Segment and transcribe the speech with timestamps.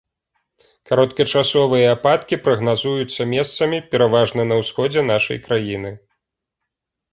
[0.91, 5.95] Кароткачасовыя ападкі прагназуюцца месцамі пераважна на ўсходзе нашай краіны.